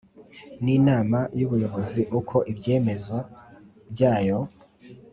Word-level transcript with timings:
N 0.63 0.65
inama 0.77 1.19
y 1.39 1.43
ubuyobozi 1.47 2.01
uko 2.19 2.35
ibyemezo 2.51 3.17
byayo 3.91 4.39